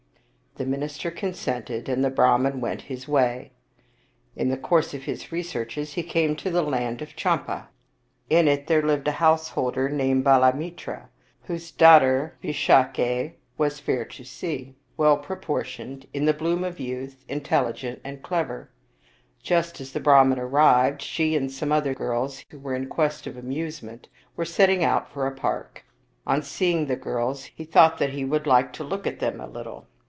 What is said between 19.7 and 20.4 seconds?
as the Brahman